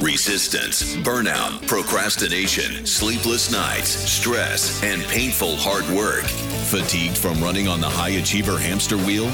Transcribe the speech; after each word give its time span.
Resistance, 0.00 0.96
burnout, 0.96 1.66
procrastination, 1.66 2.84
sleepless 2.84 3.50
nights, 3.50 3.88
stress, 3.88 4.82
and 4.82 5.02
painful 5.04 5.56
hard 5.56 5.88
work. 5.96 6.24
Fatigued 6.68 7.16
from 7.16 7.42
running 7.42 7.68
on 7.68 7.80
the 7.80 7.88
high 7.88 8.10
achiever 8.10 8.58
hamster 8.58 8.98
wheel? 8.98 9.24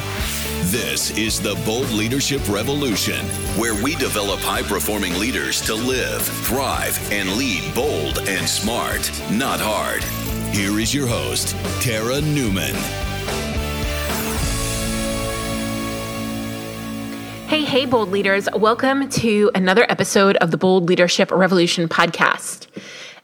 This 0.70 1.10
is 1.18 1.40
the 1.40 1.56
Bold 1.66 1.90
Leadership 1.90 2.48
Revolution, 2.48 3.26
where 3.58 3.74
we 3.82 3.96
develop 3.96 4.38
high 4.40 4.62
performing 4.62 5.18
leaders 5.18 5.60
to 5.62 5.74
live, 5.74 6.22
thrive, 6.22 6.96
and 7.10 7.32
lead 7.32 7.74
bold 7.74 8.20
and 8.28 8.48
smart, 8.48 9.10
not 9.32 9.58
hard. 9.60 10.04
Here 10.54 10.78
is 10.78 10.94
your 10.94 11.08
host, 11.08 11.56
Tara 11.82 12.20
Newman. 12.20 12.76
Hey, 17.50 17.64
hey, 17.64 17.84
bold 17.84 18.10
leaders. 18.10 18.48
Welcome 18.54 19.08
to 19.08 19.50
another 19.56 19.84
episode 19.88 20.36
of 20.36 20.52
the 20.52 20.56
Bold 20.56 20.88
Leadership 20.88 21.32
Revolution 21.32 21.88
podcast. 21.88 22.68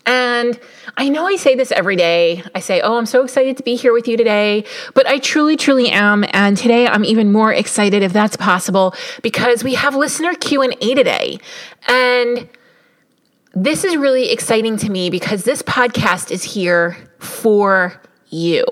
And 0.04 0.58
I 0.96 1.08
know 1.10 1.28
I 1.28 1.36
say 1.36 1.54
this 1.54 1.70
every 1.70 1.94
day. 1.94 2.42
I 2.52 2.58
say, 2.58 2.80
"Oh, 2.80 2.98
I'm 2.98 3.06
so 3.06 3.22
excited 3.22 3.56
to 3.58 3.62
be 3.62 3.76
here 3.76 3.92
with 3.92 4.08
you 4.08 4.16
today." 4.16 4.64
But 4.94 5.06
I 5.06 5.20
truly 5.20 5.54
truly 5.56 5.90
am, 5.90 6.24
and 6.32 6.56
today 6.56 6.88
I'm 6.88 7.04
even 7.04 7.30
more 7.30 7.52
excited 7.52 8.02
if 8.02 8.12
that's 8.12 8.36
possible 8.36 8.96
because 9.22 9.62
we 9.62 9.74
have 9.74 9.94
listener 9.94 10.34
Q&A 10.34 10.94
today. 10.96 11.38
And 11.86 12.48
this 13.54 13.84
is 13.84 13.96
really 13.96 14.32
exciting 14.32 14.76
to 14.78 14.90
me 14.90 15.08
because 15.08 15.44
this 15.44 15.62
podcast 15.62 16.32
is 16.32 16.42
here 16.42 16.96
for 17.20 18.02
you 18.30 18.64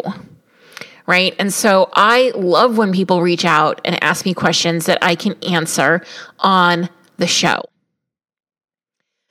right? 1.07 1.35
And 1.39 1.53
so 1.53 1.91
I 1.95 2.33
love 2.35 2.79
when 2.79 2.93
people 2.93 3.23
reach 3.23 3.45
out 3.45 3.81
and 3.85 4.03
ask 4.03 4.25
me 4.25 4.35
questions 4.35 4.87
that 4.87 4.99
I 5.03 5.15
can 5.15 5.35
answer 5.45 6.03
on 6.39 6.89
the 7.17 7.27
show. 7.27 7.63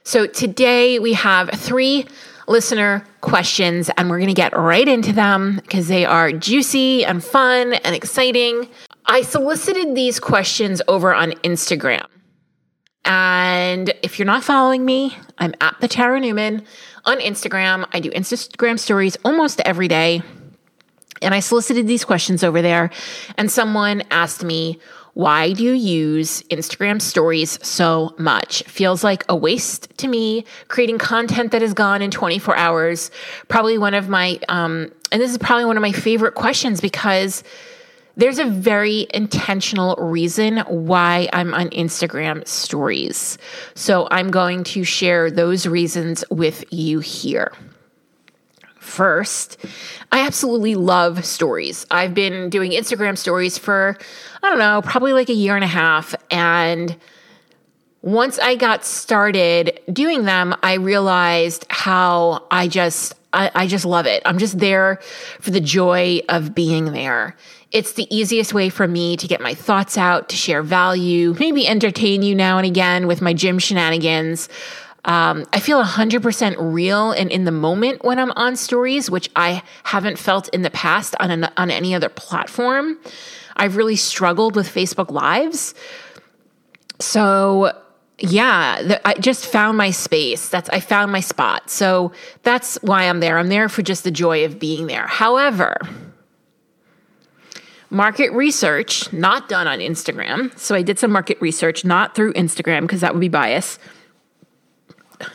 So 0.04 0.27
today 0.27 0.99
we 0.99 1.13
have 1.13 1.49
three 1.52 2.05
listener 2.48 3.05
questions, 3.21 3.90
and 3.96 4.10
we're 4.10 4.18
going 4.18 4.27
to 4.27 4.34
get 4.34 4.57
right 4.57 4.88
into 4.88 5.13
them 5.13 5.55
because 5.55 5.88
they 5.88 6.05
are 6.05 6.32
juicy 6.32 7.05
and 7.05 7.24
fun 7.24 7.74
and 7.74 7.96
exciting. 7.96 8.68
I 9.05 9.21
solicited 9.21 9.96
these 9.96 10.20
questions 10.20 10.82
over 10.87 11.13
on 11.13 11.32
Instagram. 11.43 12.05
And 13.05 13.93
if 14.02 14.20
you're 14.20 14.26
not 14.26 14.43
following 14.43 14.85
me, 14.85 15.18
I'm 15.37 15.54
at 15.62 15.76
the 15.82 15.87
Tara 15.87 16.20
Newman 16.20 16.65
on 17.05 17.20
Instagram. 17.20 17.87
I 17.91 17.99
do 17.99 18.10
Instagram 18.12 18.80
stories 18.80 19.18
almost 19.24 19.62
every 19.62 19.87
day. 19.87 20.21
And 21.24 21.34
I 21.34 21.40
solicited 21.40 21.88
these 21.88 22.05
questions 22.05 22.43
over 22.43 22.62
there, 22.62 22.90
and 23.38 23.52
someone 23.52 24.04
asked 24.12 24.43
me, 24.43 24.79
why 25.13 25.54
do 25.54 25.63
you 25.63 25.74
use 25.74 26.41
Instagram 26.43 26.99
stories 26.99 27.60
so 27.65 28.15
much? 28.18 28.63
Feels 28.63 29.04
like 29.04 29.24
a 29.30 29.35
waste 29.35 29.96
to 29.98 30.07
me, 30.07 30.43
creating 30.70 30.98
content 30.98 31.52
that 31.52 31.62
is 31.62 31.74
gone 31.74 32.02
in 32.02 32.10
24 32.10 32.57
hours. 32.57 33.12
Probably 33.48 33.77
one 33.77 33.93
of 33.93 34.10
my, 34.10 34.40
um, 34.49 34.91
and 35.12 35.21
this 35.21 35.30
is 35.30 35.38
probably 35.38 35.65
one 35.65 35.77
of 35.77 35.82
my 35.82 35.91
favorite 35.91 36.34
questions 36.34 36.82
because 36.82 37.43
there's 38.15 38.40
a 38.40 38.46
very 38.46 39.08
intentional 39.13 39.96
reason 39.98 40.58
why 40.68 41.30
I'm 41.32 41.54
on 41.54 41.70
Instagram 41.70 42.48
stories. 42.48 43.37
So 43.76 44.08
I'm 44.10 44.32
going 44.32 44.63
to 44.65 44.84
share 44.84 45.30
those 45.30 45.68
reasons 45.68 46.24
with 46.30 46.65
you 46.71 46.99
here. 46.99 47.52
First, 48.84 49.57
I 50.12 50.20
absolutely 50.26 50.76
love 50.76 51.26
stories. 51.26 51.85
I've 51.89 52.13
been 52.13 52.49
doing 52.49 52.71
Instagram 52.71 53.17
stories 53.17 53.57
for, 53.57 53.98
I 54.43 54.49
don't 54.49 54.59
know, 54.59 54.81
probably 54.84 55.13
like 55.13 55.29
a 55.29 55.34
year 55.34 55.55
and 55.55 55.63
a 55.63 55.67
half. 55.67 56.13
And 56.29 56.95
once 58.01 58.37
I 58.37 58.55
got 58.55 58.84
started 58.84 59.79
doing 59.91 60.25
them, 60.25 60.53
I 60.62 60.73
realized 60.73 61.65
how 61.70 62.45
I 62.51 62.67
just, 62.67 63.15
I, 63.31 63.49
I, 63.55 63.67
just 63.67 63.85
love 63.85 64.06
it. 64.06 64.22
I'm 64.25 64.38
just 64.38 64.59
there 64.59 65.00
for 65.40 65.51
the 65.51 65.62
joy 65.62 66.19
of 66.28 66.53
being 66.53 66.91
there. 66.91 67.38
It's 67.72 67.94
the 67.94 68.13
easiest 68.16 68.53
way 68.53 68.69
for 68.69 68.88
me 68.88 69.18
to 69.18 69.28
get 69.28 69.41
my 69.41 69.56
thoughts 69.56 69.97
out, 69.97 70.29
to 70.29 70.35
share 70.35 70.62
value, 70.62 71.35
maybe 71.40 71.66
entertain 71.68 72.22
you 72.22 72.35
now 72.35 72.58
and 72.58 72.68
again 72.68 73.08
with 73.08 73.22
my 73.22 73.34
gym 73.34 73.58
shenanigans. 73.58 74.50
Um, 75.06 75.46
I 75.52 75.59
feel 75.59 75.84
100% 75.84 76.56
real 76.59 77.12
and 77.12 77.30
in 77.30 77.44
the 77.44 77.52
moment 77.52 78.03
when 78.06 78.19
I'm 78.19 78.31
on 78.31 78.56
stories, 78.56 79.09
which 79.09 79.30
I 79.36 79.62
haven't 79.84 80.18
felt 80.18 80.47
in 80.50 80.62
the 80.62 80.69
past 80.69 81.16
on, 81.19 81.30
an, 81.30 81.50
on 81.58 81.69
any 81.69 81.94
other 81.94 82.09
platform. 82.09 82.97
I've 83.58 83.75
really 83.75 83.97
struggled 83.97 84.56
with 84.56 84.68
Facebook 84.68 85.12
Lives. 85.12 85.75
So, 87.00 87.78
yeah, 88.18 88.81
the, 88.81 89.08
I 89.08 89.16
just 89.16 89.46
found 89.46 89.78
my 89.78 89.91
space. 89.91 90.47
That's 90.47 90.69
I 90.69 90.80
found 90.80 91.12
my 91.12 91.20
spot. 91.20 91.70
So 91.70 92.14
that's 92.44 92.75
why 92.81 93.03
I'm 93.03 93.20
there. 93.20 93.38
I'm 93.38 93.50
there 93.50 93.68
for 93.68 93.81
just 93.81 94.06
the 94.06 94.12
joy 94.12 94.46
of 94.46 94.58
being 94.58 94.88
there. 94.88 95.08
However, 95.08 95.78
market 97.90 98.31
research 98.31 99.12
not 99.12 99.50
done 99.50 99.68
on 99.68 99.80
Instagram. 99.80 100.58
So 100.58 100.75
I 100.75 100.81
did 100.81 100.97
some 100.97 101.12
market 101.12 101.40
research 101.41 101.84
not 101.84 102.16
through 102.16 102.34
Instagram 102.34 102.81
because 102.81 103.02
that 103.02 103.14
would 103.14 103.22
be 103.22 103.28
bias 103.30 103.78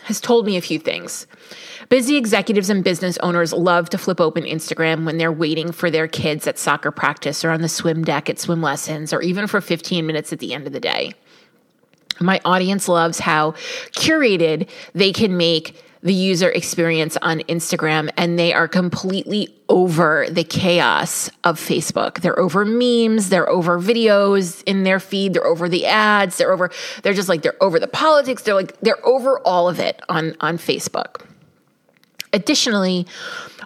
has 0.09 0.21
told 0.23 0.47
me 0.47 0.57
a 0.57 0.63
few 0.63 0.79
things. 0.79 1.27
Busy 1.91 2.17
executives 2.17 2.71
and 2.71 2.83
business 2.83 3.19
owners 3.19 3.53
love 3.53 3.91
to 3.91 3.99
flip 3.99 4.23
open 4.23 4.45
Instagram 4.45 5.05
when 5.05 5.19
they're 5.19 5.31
waiting 5.31 5.71
for 5.71 5.91
their 5.91 6.09
kids 6.09 6.47
at 6.47 6.59
soccer 6.59 6.91
practice 6.91 7.45
or 7.45 7.51
on 7.51 7.61
the 7.61 7.69
swim 7.69 8.03
deck 8.03 8.31
at 8.31 8.39
swim 8.39 8.63
lessons 8.63 9.13
or 9.13 9.21
even 9.21 9.47
for 9.47 9.61
15 9.61 10.07
minutes 10.07 10.33
at 10.33 10.39
the 10.39 10.55
end 10.55 10.67
of 10.67 10.73
the 10.73 10.81
day. 10.81 11.13
My 12.21 12.41
audience 12.45 12.89
loves 12.89 13.21
how 13.21 13.53
curated 13.93 14.69
they 14.95 15.13
can 15.13 15.37
make 15.37 15.81
the 16.03 16.15
user 16.15 16.51
experience 16.51 17.17
on 17.23 17.41
Instagram 17.41 18.11
and 18.17 18.39
they 18.39 18.53
are 18.53 18.69
completely 18.69 19.55
over 19.69 20.27
the 20.31 20.45
chaos 20.45 21.31
of 21.45 21.59
Facebook. 21.59 22.21
They're 22.21 22.39
over 22.39 22.65
memes, 22.65 23.29
they're 23.29 23.49
over 23.49 23.81
videos 23.81 24.63
in 24.65 24.85
their 24.85 25.01
feed, 25.01 25.35
they're 25.35 25.47
over 25.47 25.69
the 25.69 25.87
ads, 25.87 26.39
they're 26.39 26.53
over 26.53 26.71
they're 27.03 27.15
just 27.15 27.29
like 27.29 27.43
they're 27.43 27.63
over 27.63 27.81
the 27.81 27.89
politics, 27.89 28.43
they're 28.43 28.55
like 28.55 28.79
they're 28.81 29.05
over 29.07 29.41
all 29.41 29.69
of 29.69 29.81
it 29.81 30.01
on 30.09 30.37
on 30.41 30.59
Facebook. 30.59 31.25
Additionally, 32.33 33.07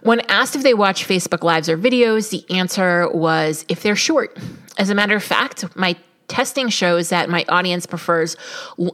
when 0.02 0.20
asked 0.20 0.56
if 0.56 0.62
they 0.62 0.74
watch 0.74 1.06
Facebook 1.06 1.42
lives 1.42 1.68
or 1.68 1.76
videos, 1.76 2.30
the 2.30 2.44
answer 2.54 3.08
was 3.10 3.64
if 3.68 3.82
they're 3.82 3.96
short. 3.96 4.36
As 4.78 4.88
a 4.88 4.94
matter 4.94 5.14
of 5.16 5.22
fact, 5.22 5.76
my 5.76 5.96
testing 6.32 6.70
shows 6.70 7.10
that 7.10 7.28
my 7.28 7.44
audience 7.48 7.84
prefers 7.84 8.36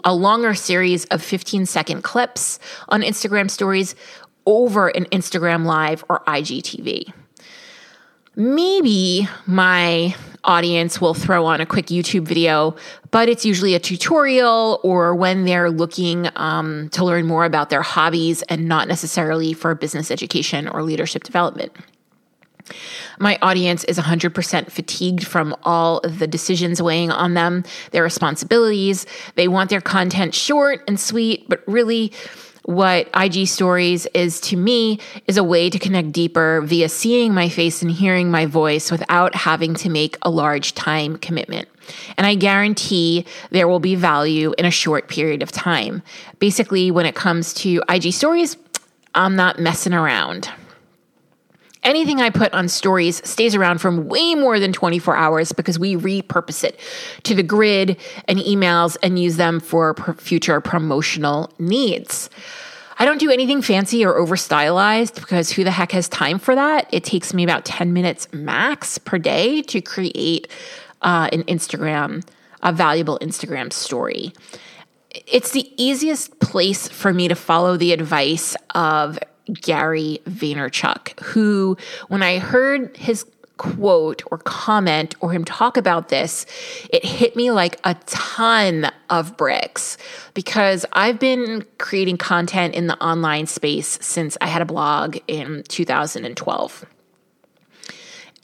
a 0.04 0.12
longer 0.12 0.54
series 0.54 1.04
of 1.06 1.22
15 1.22 1.66
second 1.66 2.03
clips 2.03 2.59
on 2.88 3.03
Instagram 3.03 3.49
stories 3.49 3.94
over 4.44 4.88
an 4.88 5.04
Instagram 5.06 5.65
live 5.65 6.04
or 6.09 6.25
IGTV. 6.26 7.12
Maybe 8.34 9.28
my 9.47 10.16
audience 10.43 11.00
will 11.00 11.15
throw 11.15 11.44
on 11.47 11.60
a 11.60 11.66
quick 11.66 11.87
YouTube 11.87 12.26
video, 12.26 12.75
but 13.12 13.28
it's 13.28 13.44
usually 13.44 13.75
a 13.75 13.81
tutorial 13.81 14.81
or 14.82 15.15
when 15.15 15.44
they're 15.44 15.70
looking 15.70 16.28
um, 16.34 16.88
to 16.91 17.05
learn 17.05 17.26
more 17.26 17.44
about 17.44 17.70
their 17.70 17.82
hobbies 17.82 18.43
and 18.43 18.66
not 18.66 18.88
necessarily 18.88 19.53
for 19.53 19.75
business 19.76 20.10
education 20.10 20.66
or 20.66 20.82
leadership 20.82 21.22
development. 21.22 21.72
My 23.18 23.38
audience 23.42 23.84
is 23.84 23.98
100% 23.98 24.70
fatigued 24.70 25.26
from 25.26 25.56
all 25.64 26.00
the 26.02 26.26
decisions 26.26 26.80
weighing 26.82 27.10
on 27.10 27.34
them, 27.34 27.64
their 27.90 28.02
responsibilities. 28.02 29.06
They 29.34 29.48
want 29.48 29.70
their 29.70 29.80
content 29.80 30.34
short 30.34 30.82
and 30.86 30.98
sweet, 30.98 31.48
but 31.48 31.62
really, 31.66 32.12
what 32.68 33.08
IG 33.18 33.48
stories 33.48 34.06
is 34.12 34.42
to 34.42 34.54
me 34.54 35.00
is 35.26 35.38
a 35.38 35.42
way 35.42 35.70
to 35.70 35.78
connect 35.78 36.12
deeper 36.12 36.60
via 36.62 36.90
seeing 36.90 37.32
my 37.32 37.48
face 37.48 37.80
and 37.80 37.90
hearing 37.90 38.30
my 38.30 38.44
voice 38.44 38.90
without 38.90 39.34
having 39.34 39.74
to 39.76 39.88
make 39.88 40.18
a 40.20 40.28
large 40.28 40.74
time 40.74 41.16
commitment. 41.16 41.66
And 42.18 42.26
I 42.26 42.34
guarantee 42.34 43.24
there 43.50 43.68
will 43.68 43.80
be 43.80 43.94
value 43.94 44.52
in 44.58 44.66
a 44.66 44.70
short 44.70 45.08
period 45.08 45.42
of 45.42 45.50
time. 45.50 46.02
Basically, 46.40 46.90
when 46.90 47.06
it 47.06 47.14
comes 47.14 47.54
to 47.54 47.82
IG 47.88 48.12
stories, 48.12 48.58
I'm 49.14 49.34
not 49.34 49.58
messing 49.58 49.94
around. 49.94 50.50
Anything 51.84 52.20
I 52.20 52.30
put 52.30 52.52
on 52.52 52.69
stories 52.69 53.26
stays 53.28 53.54
around 53.54 53.78
for 53.78 53.90
way 53.90 54.34
more 54.34 54.58
than 54.58 54.72
24 54.72 55.16
hours 55.16 55.52
because 55.52 55.78
we 55.78 55.96
repurpose 55.96 56.64
it 56.64 56.78
to 57.22 57.34
the 57.34 57.42
grid 57.42 57.96
and 58.26 58.38
emails 58.38 58.96
and 59.02 59.19
use 59.19 59.36
them 59.36 59.60
for 59.60 59.94
future 60.19 60.60
promotional 60.60 61.52
needs. 61.58 62.30
I 63.00 63.04
don't 63.04 63.19
do 63.19 63.30
anything 63.30 63.62
fancy 63.62 64.04
or 64.04 64.16
over 64.16 64.36
stylized 64.36 65.14
because 65.14 65.52
who 65.52 65.62
the 65.62 65.70
heck 65.70 65.92
has 65.92 66.08
time 66.08 66.40
for 66.40 66.56
that? 66.56 66.88
It 66.92 67.04
takes 67.04 67.32
me 67.32 67.44
about 67.44 67.64
10 67.64 67.92
minutes 67.92 68.26
max 68.32 68.98
per 68.98 69.19
day 69.19 69.62
to 69.62 69.81
create 69.81 70.48
uh, 71.02 71.28
an 71.32 71.44
Instagram, 71.44 72.26
a 72.62 72.72
valuable 72.72 73.16
Instagram 73.22 73.72
story. 73.72 74.32
It's 75.26 75.52
the 75.52 75.70
easiest 75.82 76.40
place 76.40 76.88
for 76.88 77.14
me 77.14 77.28
to 77.28 77.36
follow 77.36 77.76
the 77.76 77.92
advice 77.92 78.56
of 78.74 79.19
Gary 79.52 80.20
Vaynerchuk, 80.24 81.18
who, 81.20 81.76
when 82.08 82.22
I 82.22 82.38
heard 82.38 82.96
his 82.96 83.24
quote 83.58 84.22
or 84.30 84.38
comment 84.38 85.14
or 85.20 85.32
him 85.32 85.44
talk 85.44 85.76
about 85.76 86.08
this, 86.08 86.46
it 86.90 87.04
hit 87.04 87.36
me 87.36 87.50
like 87.50 87.78
a 87.84 87.94
ton 88.06 88.90
of 89.10 89.36
bricks 89.36 89.98
because 90.32 90.86
I've 90.92 91.18
been 91.18 91.66
creating 91.76 92.16
content 92.16 92.74
in 92.74 92.86
the 92.86 92.96
online 93.04 93.46
space 93.46 93.98
since 94.00 94.38
I 94.40 94.46
had 94.46 94.62
a 94.62 94.66
blog 94.66 95.18
in 95.26 95.64
2012. 95.68 96.86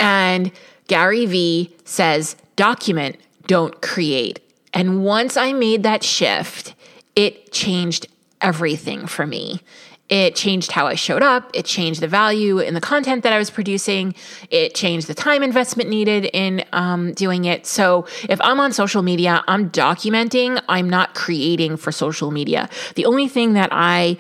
And 0.01 0.53
Gary 0.89 1.27
Vee 1.27 1.75
says, 1.85 2.37
document, 2.57 3.17
don't 3.47 3.81
create. 3.81 4.41
And 4.73 5.05
once 5.05 5.37
I 5.37 5.53
made 5.53 5.85
that 5.85 6.03
shift, 6.03 6.75
it 7.15 7.53
changed 7.53 8.09
everything 8.41 9.07
for 9.07 9.27
me. 9.27 9.61
It 10.09 10.37
changed 10.37 10.73
how 10.73 10.87
I 10.87 10.97
showed 10.97 11.23
up. 11.23 11.51
It 11.55 11.65
changed 11.65 12.01
the 12.01 12.09
value 12.09 12.59
in 12.59 12.75
the 12.75 12.81
content 12.81 13.23
that 13.23 13.33
I 13.33 13.39
was 13.39 13.49
producing. 13.49 14.15
It 14.51 14.75
changed 14.75 15.07
the 15.07 15.15
time 15.15 15.43
investment 15.43 15.89
needed 15.89 16.29
in 16.33 16.65
um, 16.73 17.15
doing 17.15 17.47
it. 17.47 17.65
So 17.67 18.07
if 18.29 18.39
I'm 18.43 18.61
on 18.61 18.73
social 18.73 19.03
media, 19.03 19.43
I'm 19.49 19.71
documenting, 19.71 20.63
I'm 20.69 20.91
not 20.91 21.15
creating 21.15 21.79
for 21.79 21.91
social 21.91 22.31
media. 22.31 22.69
The 22.97 23.07
only 23.07 23.29
thing 23.29 23.55
that 23.55 23.71
I 23.73 24.19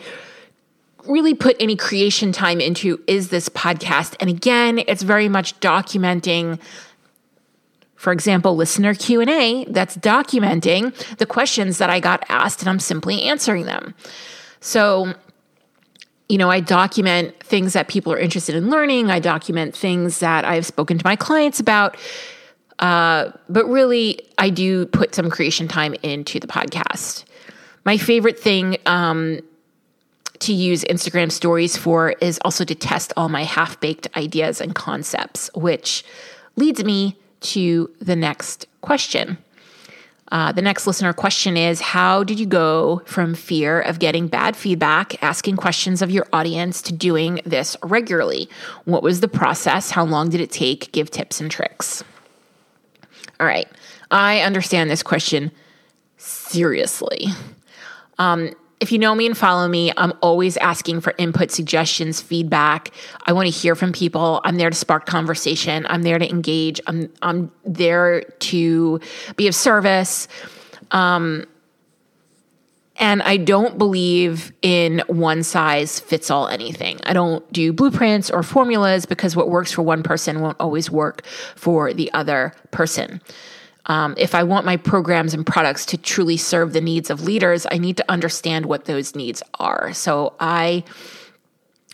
really 1.07 1.35
put 1.35 1.57
any 1.61 1.77
creation 1.77 2.33
time 2.33 2.63
into 2.63 3.03
is 3.07 3.29
this 3.29 3.51
podcast. 3.51 4.17
And 4.21 4.31
again, 4.31 4.81
it's 4.89 5.03
very 5.03 5.29
much 5.29 5.59
documenting 5.61 6.59
for 7.97 8.13
example, 8.13 8.55
listener 8.55 8.93
Q&A 8.93 9.65
that's 9.65 9.97
documenting 9.97 10.93
the 11.17 11.25
questions 11.25 11.79
that 11.79 11.89
I 11.89 12.01
got 12.01 12.23
asked 12.29 12.61
and 12.61 12.69
I'm 12.69 12.79
simply 12.79 13.23
answering 13.23 13.65
them. 13.65 13.95
So 14.61 15.15
you 16.29 16.39
know, 16.39 16.51
I 16.51 16.61
document 16.61 17.39
things 17.41 17.75
that 17.75 17.89
people 17.89 18.13
are 18.13 18.19
interested 18.19 18.55
in 18.55 18.71
learning. 18.71 19.11
I 19.11 19.21
document 19.21 19.77
things 19.77 20.21
that 20.21 20.45
I've 20.45 20.65
spoken 20.65 20.99
to 20.99 21.05
my 21.05 21.17
clients 21.17 21.61
about. 21.61 21.97
Uh, 22.79 23.31
but 23.49 23.67
really, 23.67 24.21
I 24.39 24.51
do 24.51 24.87
put 24.87 25.15
some 25.15 25.31
creation 25.31 25.69
time 25.69 25.95
into 26.03 26.41
the 26.41 26.47
podcast. 26.47 27.25
My 27.85 27.99
favorite 27.99 28.39
thing 28.39 28.79
um, 28.87 29.41
to 30.41 30.53
use 30.53 30.83
Instagram 30.85 31.31
stories 31.31 31.77
for 31.77 32.11
is 32.21 32.39
also 32.45 32.65
to 32.65 32.75
test 32.75 33.13
all 33.17 33.29
my 33.29 33.45
half 33.45 33.79
baked 33.81 34.09
ideas 34.17 34.61
and 34.61 34.75
concepts, 34.75 35.51
which 35.55 36.05
leads 36.57 36.83
me 36.83 37.17
to 37.41 37.91
the 38.01 38.17
next 38.17 38.67
question. 38.81 39.39
Uh, 40.33 40.53
the 40.53 40.63
next 40.63 40.87
listener 40.87 41.13
question 41.13 41.57
is 41.57 41.81
How 41.81 42.25
did 42.25 42.41
you 42.41 42.47
go 42.47 43.03
from 43.05 43.35
fear 43.35 43.81
of 43.81 43.99
getting 43.99 44.27
bad 44.29 44.57
feedback, 44.57 45.23
asking 45.23 45.57
questions 45.57 46.03
of 46.03 46.11
your 46.11 46.27
audience, 46.33 46.83
to 46.83 46.93
doing 46.93 47.41
this 47.45 47.77
regularly? 47.83 48.49
What 48.85 49.03
was 49.03 49.21
the 49.21 49.29
process? 49.29 49.91
How 49.91 50.05
long 50.05 50.31
did 50.31 50.41
it 50.41 50.51
take? 50.51 50.93
Give 50.93 51.11
tips 51.11 51.41
and 51.41 51.51
tricks. 51.51 52.03
All 53.39 53.47
right. 53.47 53.69
I 54.11 54.41
understand 54.41 54.91
this 54.91 55.03
question 55.03 55.51
seriously. 56.17 57.27
Um, 58.19 58.55
if 58.81 58.93
you 58.93 58.99
know 58.99 59.15
me 59.15 59.27
and 59.27 59.37
follow 59.37 59.69
me, 59.69 59.93
I'm 59.97 60.13
always 60.21 60.57
asking 60.57 61.01
for 61.01 61.15
input, 61.17 61.51
suggestions, 61.51 62.21
feedback. 62.21 62.91
I 63.25 63.33
want 63.33 63.47
to 63.47 63.53
hear 63.53 63.75
from 63.75 63.93
people. 63.93 64.41
I'm 64.45 64.57
there 64.57 64.71
to 64.71 64.77
spark 64.77 65.07
conversation. 65.07 65.87
I'm 65.89 66.03
there 66.03 66.19
to 66.19 66.29
engage. 66.29 66.81
I'm 66.87 67.13
I'm 67.23 67.51
there 67.65 68.23
to 68.23 69.01
be 69.37 69.49
of 69.49 69.55
service. 69.55 70.29
Um, 70.91 71.47
and 72.97 73.23
I 73.23 73.39
don't 73.39 73.77
believe 73.77 74.53
in 74.63 75.03
one 75.09 75.43
size 75.43 75.99
fits 75.99 76.31
all 76.31 76.47
anything. 76.47 77.01
I 77.05 77.13
don't 77.13 77.51
do 77.53 77.73
blueprints 77.73 78.31
or 78.31 78.43
formulas 78.43 79.05
because 79.05 79.35
what 79.35 79.51
works 79.51 79.73
for 79.73 79.83
one 79.83 80.03
person 80.03 80.41
won't 80.41 80.61
always 80.61 80.91
work 80.91 81.27
for 81.57 81.93
the 81.93 82.13
other 82.13 82.53
person. 82.71 83.21
Um, 83.87 84.15
if 84.17 84.35
I 84.35 84.43
want 84.45 84.65
my 84.65 84.77
programs 84.77 85.35
and 85.35 85.47
products 85.47 85.85
to 85.87 85.99
truly 85.99 86.37
serve 86.37 86.73
the 86.73 86.81
needs 86.81 87.11
of 87.11 87.23
leaders, 87.23 87.67
I 87.71 87.79
need 87.79 87.97
to 87.99 88.11
understand 88.11 88.67
what 88.67 88.87
those 88.87 89.15
needs 89.15 89.43
are. 89.59 89.93
So 89.93 90.35
I 90.41 90.85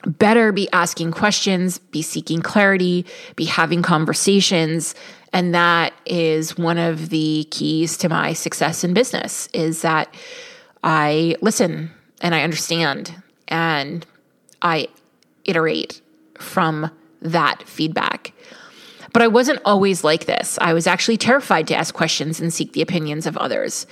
better 0.07 0.53
be 0.53 0.69
asking 0.73 1.13
questions, 1.13 1.79
be 1.79 2.03
seeking 2.03 2.41
clarity, 2.41 3.05
be 3.37 3.45
having 3.45 3.83
conversations. 3.83 4.95
And 5.33 5.55
that 5.55 5.93
is 6.07 6.57
one 6.57 6.79
of 6.79 7.11
the 7.11 7.47
keys 7.51 7.97
to 7.99 8.09
my 8.09 8.33
success 8.33 8.83
in 8.83 8.95
business 8.95 9.49
is 9.53 9.83
that 9.83 10.13
I 10.83 11.37
listen 11.41 11.91
and 12.21 12.35
I 12.35 12.43
understand 12.43 13.23
and 13.49 14.07
I 14.63 14.89
iterate 15.45 16.01
from 16.39 16.91
that 17.23 17.63
feedback. 17.69 18.33
But 19.13 19.23
I 19.23 19.29
wasn't 19.29 19.61
always 19.65 20.05
like 20.05 20.27
this. 20.27 20.59
I 20.61 20.73
was 20.73 20.87
actually 20.87 21.17
terrified 21.17 21.67
to 21.69 21.75
ask 21.75 21.95
questions 21.95 22.41
and 22.41 22.53
seek 22.53 22.73
the 22.73 22.83
opinions 22.83 23.27
of 23.27 23.37
others. 23.37 23.87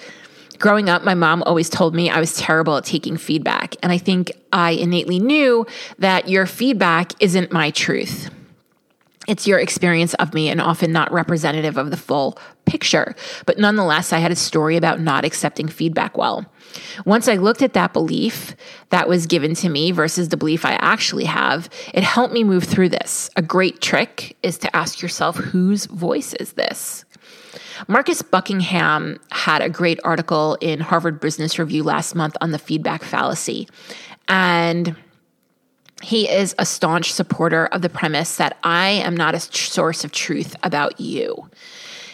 Growing 0.59 0.89
up, 0.89 1.05
my 1.05 1.15
mom 1.15 1.43
always 1.45 1.71
told 1.71 1.95
me 1.95 2.11
I 2.11 2.19
was 2.19 2.37
terrible 2.37 2.77
at 2.77 2.85
taking 2.85 3.17
feedback. 3.17 3.77
And 3.83 3.93
I 3.93 3.99
think 3.99 4.33
I 4.53 4.73
innately 4.73 5.19
knew 5.19 5.67
that 5.99 6.29
your 6.29 6.47
feedback 6.47 7.13
isn't 7.21 7.53
my 7.53 7.71
truth. 7.71 8.31
It's 9.29 9.47
your 9.47 9.59
experience 9.59 10.15
of 10.15 10.33
me 10.33 10.49
and 10.49 10.61
often 10.61 10.91
not 10.91 11.13
representative 11.13 11.77
of 11.77 11.91
the 11.91 11.97
full 11.97 12.39
picture. 12.65 13.15
But 13.45 13.59
nonetheless, 13.59 14.13
I 14.13 14.19
had 14.19 14.33
a 14.33 14.37
story 14.37 14.77
about 14.77 15.01
not 15.01 15.25
accepting 15.25 15.69
feedback 15.69 16.17
well. 16.17 16.47
Once 17.05 17.29
I 17.29 17.37
looked 17.37 17.63
at 17.63 17.73
that 17.75 17.93
belief 17.93 18.55
that 18.91 19.09
was 19.09 19.27
given 19.27 19.55
to 19.57 19.69
me 19.69 19.91
versus 19.91 20.29
the 20.29 20.37
belief 20.37 20.65
I 20.65 20.73
actually 20.81 21.25
have, 21.25 21.69
it 21.95 22.03
helped 22.03 22.35
me 22.35 22.45
move 22.45 22.65
through 22.65 22.91
this. 22.91 23.31
A 23.37 23.43
great 23.43 23.81
trick 23.81 24.37
is 24.43 24.59
to 24.59 24.77
ask 24.77 25.01
yourself, 25.03 25.37
whose 25.37 25.87
voice 25.87 26.35
is 26.35 26.53
this? 26.53 27.05
Marcus 27.87 28.23
Buckingham 28.23 29.21
had 29.31 29.63
a 29.63 29.69
great 29.69 30.01
article 30.03 30.57
in 30.61 30.81
Harvard 30.81 31.21
Business 31.21 31.59
Review 31.59 31.85
last 31.85 32.15
month 32.15 32.37
on 32.41 32.51
the 32.51 32.59
feedback 32.59 33.03
fallacy. 33.03 33.69
And 34.27 34.97
he 36.03 36.29
is 36.29 36.55
a 36.59 36.67
staunch 36.67 37.13
supporter 37.13 37.67
of 37.67 37.83
the 37.83 37.89
premise 37.89 38.37
that 38.37 38.57
I 38.63 38.89
am 38.89 39.17
not 39.17 39.35
a 39.35 39.41
source 39.41 40.05
of 40.05 40.13
truth 40.13 40.57
about 40.63 41.01
you. 41.01 41.49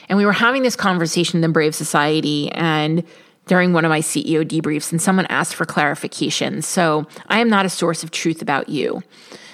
And 0.08 0.18
we 0.18 0.26
were 0.26 0.32
having 0.32 0.62
this 0.62 0.76
conversation 0.76 1.38
in 1.38 1.42
the 1.42 1.48
Brave 1.48 1.74
Society 1.74 2.50
and 2.52 3.04
during 3.46 3.72
one 3.72 3.84
of 3.84 3.90
my 3.90 4.00
CEO 4.00 4.44
debriefs, 4.44 4.90
and 4.90 5.00
someone 5.00 5.26
asked 5.26 5.54
for 5.54 5.64
clarification. 5.64 6.62
So 6.62 7.06
I 7.28 7.40
am 7.40 7.48
not 7.48 7.66
a 7.66 7.70
source 7.70 8.02
of 8.02 8.10
truth 8.10 8.40
about 8.40 8.68
you. 8.68 9.02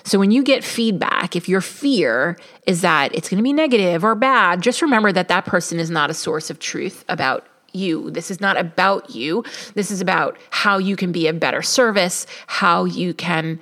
So 0.05 0.19
when 0.19 0.31
you 0.31 0.43
get 0.43 0.65
feedback, 0.65 1.37
if 1.37 1.49
your 1.49 1.61
fear 1.61 2.39
is 2.67 2.81
that 2.81 3.15
it's 3.15 3.29
going 3.29 3.39
to 3.39 3.45
be 3.45 3.53
negative 3.53 4.05
or 4.05 4.15
bad, 4.15 4.63
just 4.63 4.83
remember 4.83 5.13
that 5.13 5.29
that 5.29 5.45
person 5.45 5.79
is 5.79 5.91
not 5.91 6.11
a 6.11 6.15
source 6.15 6.51
of 6.51 6.59
truth 6.59 7.05
about 7.09 7.47
you. 7.73 8.11
This 8.11 8.31
is 8.31 8.41
not 8.41 8.57
about 8.57 9.11
you. 9.11 9.45
This 9.75 9.91
is 9.91 10.01
about 10.01 10.37
how 10.51 10.79
you 10.79 10.97
can 10.97 11.13
be 11.13 11.27
a 11.29 11.33
better 11.33 11.63
service, 11.63 12.27
how 12.47 12.85
you 12.85 13.15
can 13.15 13.61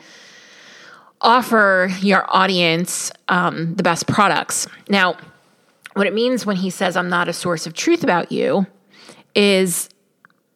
offer 1.21 1.91
your 2.01 2.25
audience 2.35 3.11
um, 3.29 3.75
the 3.75 3.83
best 3.83 4.07
products. 4.07 4.67
Now, 4.89 5.17
what 5.95 6.07
it 6.07 6.15
means 6.15 6.47
when 6.47 6.57
he 6.57 6.71
says, 6.71 6.97
I'm 6.97 7.09
not 7.09 7.29
a 7.29 7.33
source 7.33 7.67
of 7.67 7.75
truth 7.75 8.05
about 8.05 8.31
you, 8.31 8.67
is 9.35 9.89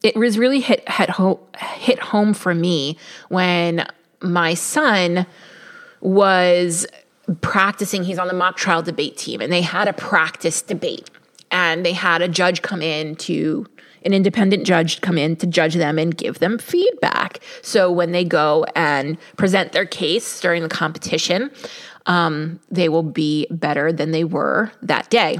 it 0.02 0.16
was 0.16 0.38
really 0.38 0.60
hit, 0.60 0.88
hit, 0.88 1.10
ho- 1.10 1.40
hit 1.58 1.98
home 1.98 2.34
for 2.34 2.54
me 2.54 2.98
when 3.28 3.86
my 4.20 4.54
son 4.54 5.26
was 6.00 6.86
practicing. 7.40 8.04
He's 8.04 8.18
on 8.18 8.28
the 8.28 8.34
mock 8.34 8.56
trial 8.56 8.82
debate 8.82 9.16
team, 9.16 9.40
and 9.40 9.52
they 9.52 9.62
had 9.62 9.88
a 9.88 9.92
practice 9.92 10.62
debate. 10.62 11.10
And 11.50 11.84
they 11.84 11.92
had 11.92 12.22
a 12.22 12.28
judge 12.28 12.62
come 12.62 12.80
in 12.80 13.14
to 13.16 13.66
an 14.04 14.12
independent 14.12 14.64
judge 14.64 15.00
come 15.00 15.18
in 15.18 15.36
to 15.36 15.46
judge 15.46 15.74
them 15.74 15.98
and 15.98 16.16
give 16.16 16.38
them 16.38 16.58
feedback. 16.58 17.38
So 17.60 17.90
when 17.90 18.12
they 18.12 18.24
go 18.24 18.64
and 18.74 19.16
present 19.36 19.72
their 19.72 19.86
case 19.86 20.40
during 20.40 20.62
the 20.62 20.68
competition, 20.68 21.50
um, 22.06 22.58
they 22.70 22.88
will 22.88 23.02
be 23.04 23.46
better 23.50 23.92
than 23.92 24.10
they 24.10 24.24
were 24.24 24.72
that 24.82 25.08
day. 25.10 25.38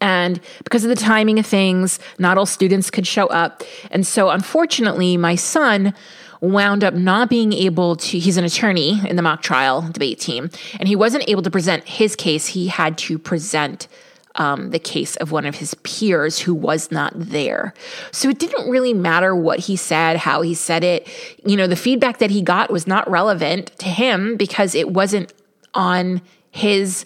And 0.00 0.40
because 0.64 0.84
of 0.84 0.90
the 0.90 0.96
timing 0.96 1.38
of 1.38 1.46
things, 1.46 1.98
not 2.18 2.38
all 2.38 2.46
students 2.46 2.90
could 2.90 3.06
show 3.06 3.26
up. 3.26 3.64
And 3.90 4.06
so, 4.06 4.30
unfortunately, 4.30 5.16
my 5.16 5.34
son 5.34 5.92
wound 6.40 6.84
up 6.84 6.94
not 6.94 7.28
being 7.28 7.52
able 7.52 7.96
to, 7.96 8.18
he's 8.18 8.36
an 8.36 8.44
attorney 8.44 9.00
in 9.08 9.16
the 9.16 9.22
mock 9.22 9.42
trial 9.42 9.82
debate 9.90 10.20
team, 10.20 10.50
and 10.78 10.88
he 10.88 10.94
wasn't 10.94 11.28
able 11.28 11.42
to 11.42 11.50
present 11.50 11.88
his 11.88 12.14
case. 12.14 12.46
He 12.46 12.68
had 12.68 12.96
to 12.98 13.18
present 13.18 13.88
um, 14.36 14.70
the 14.70 14.78
case 14.78 15.16
of 15.16 15.32
one 15.32 15.44
of 15.44 15.56
his 15.56 15.74
peers 15.82 16.38
who 16.38 16.54
was 16.54 16.92
not 16.92 17.12
there. 17.16 17.74
So 18.12 18.28
it 18.28 18.38
didn't 18.38 18.70
really 18.70 18.94
matter 18.94 19.34
what 19.34 19.58
he 19.58 19.74
said, 19.74 20.16
how 20.16 20.42
he 20.42 20.54
said 20.54 20.84
it. 20.84 21.08
You 21.44 21.56
know, 21.56 21.66
the 21.66 21.76
feedback 21.76 22.18
that 22.18 22.30
he 22.30 22.40
got 22.40 22.70
was 22.70 22.86
not 22.86 23.10
relevant 23.10 23.76
to 23.78 23.86
him 23.86 24.36
because 24.36 24.76
it 24.76 24.90
wasn't 24.90 25.32
on 25.74 26.22
his 26.52 27.04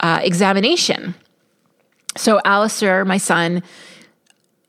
uh, 0.00 0.20
examination. 0.22 1.14
So 2.16 2.40
Alistair, 2.44 3.04
my 3.04 3.18
son, 3.18 3.62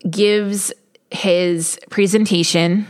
gives 0.09 0.71
his 1.11 1.79
presentation 1.89 2.87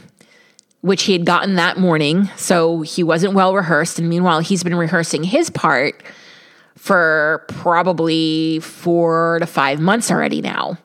which 0.82 1.04
he 1.04 1.12
had 1.12 1.26
gotten 1.26 1.56
that 1.56 1.78
morning. 1.78 2.30
So 2.38 2.82
he 2.82 3.04
wasn't 3.04 3.34
well 3.34 3.54
rehearsed. 3.54 4.00
And 4.00 4.10
meanwhile, 4.10 4.40
he's 4.40 4.64
been 4.64 4.76
rehearsing 4.76 5.24
his 5.24 5.50
part 5.50 6.02
for 6.78 7.44
probably 7.50 8.60
four 8.60 9.40
to 9.40 9.46
five 9.46 9.80
months 9.80 10.12
already 10.12 10.42
now. 10.42 10.78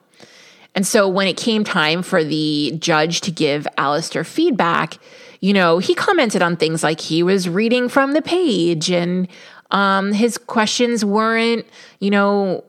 And 0.75 0.85
so 0.85 1.07
when 1.07 1.27
it 1.27 1.37
came 1.37 1.63
time 1.63 2.01
for 2.01 2.23
the 2.23 2.75
judge 2.79 3.21
to 3.21 3.31
give 3.31 3.67
Alistair 3.77 4.23
feedback, 4.23 4.97
you 5.39 5.53
know, 5.53 5.77
he 5.77 5.93
commented 5.93 6.41
on 6.41 6.57
things 6.57 6.83
like 6.83 6.99
he 6.99 7.21
was 7.21 7.47
reading 7.47 7.87
from 7.87 8.13
the 8.13 8.21
page 8.21 8.89
and 8.89 9.27
um, 9.71 10.11
his 10.11 10.37
questions 10.37 11.05
weren't, 11.05 11.65
you 11.99 12.09
know, 12.09 12.63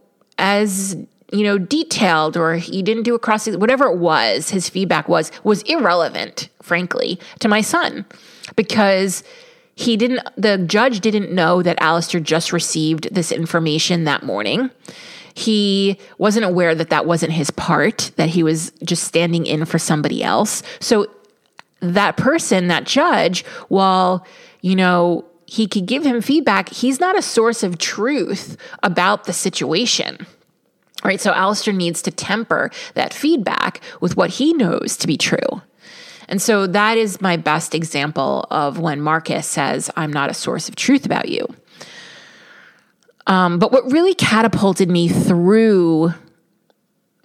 as 0.45 0.95
you 1.33 1.43
know 1.43 1.57
detailed 1.57 2.37
or 2.37 2.57
he 2.57 2.83
didn't 2.83 3.03
do 3.03 3.15
a 3.15 3.19
cross 3.19 3.49
whatever 3.49 3.87
it 3.87 3.97
was 3.97 4.51
his 4.51 4.69
feedback 4.69 5.09
was 5.09 5.33
was 5.43 5.63
irrelevant 5.63 6.51
frankly 6.61 7.19
to 7.41 7.49
my 7.49 7.63
son 7.63 8.05
because 8.55 9.25
he 9.75 9.97
didn't 9.97 10.21
the 10.37 10.59
judge 10.59 11.01
didn't 11.01 11.33
know 11.33 11.63
that 11.63 11.81
Alistair 11.81 12.21
just 12.21 12.53
received 12.53 13.13
this 13.13 13.33
information 13.33 14.05
that 14.05 14.23
morning 14.23 14.71
he 15.35 15.99
wasn't 16.19 16.45
aware 16.45 16.77
that 16.77 16.91
that 16.91 17.07
wasn't 17.07 17.33
his 17.33 17.51
part, 17.51 18.13
that 18.15 18.29
he 18.29 18.45
was 18.45 18.71
just 18.85 19.03
standing 19.03 19.47
in 19.47 19.65
for 19.65 19.81
somebody 19.81 20.23
else. 20.23 20.63
So 20.79 21.09
that 21.81 22.17
person, 22.17 22.69
that 22.69 22.85
judge, 22.85 23.45
while, 23.67 24.25
you 24.61 24.77
know, 24.77 25.25
he 25.47 25.67
could 25.67 25.87
give 25.87 26.05
him 26.05 26.21
feedback, 26.21 26.69
he's 26.71 27.01
not 27.01 27.19
a 27.19 27.23
source 27.23 27.63
of 27.63 27.79
truth 27.79 28.57
about 28.83 29.25
the 29.25 29.33
situation. 29.33 30.27
Right. 31.05 31.21
So 31.21 31.33
Alistair 31.33 31.75
needs 31.75 32.01
to 32.03 32.11
temper 32.11 32.71
that 32.95 33.13
feedback 33.13 33.83
with 34.01 34.17
what 34.17 34.31
he 34.31 34.55
knows 34.55 34.97
to 34.99 35.07
be 35.07 35.19
true. 35.19 35.61
And 36.29 36.41
so 36.41 36.67
that 36.67 36.97
is 36.97 37.21
my 37.21 37.37
best 37.37 37.75
example 37.75 38.47
of 38.51 38.79
when 38.79 39.03
Marcus 39.03 39.47
says, 39.47 39.91
I'm 39.97 40.13
not 40.13 40.31
a 40.31 40.35
source 40.35 40.69
of 40.69 40.77
truth 40.77 41.05
about 41.05 41.29
you. 41.29 41.47
Um, 43.27 43.59
but 43.59 43.73
what 43.73 43.93
really 43.93 44.15
catapulted 44.15 44.89
me 44.89 45.09
through 45.09 46.15